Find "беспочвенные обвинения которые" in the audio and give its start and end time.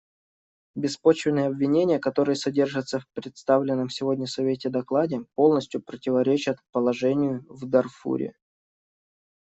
0.73-2.35